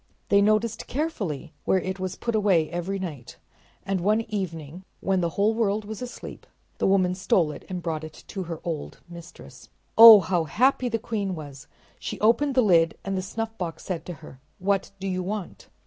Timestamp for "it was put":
1.79-2.33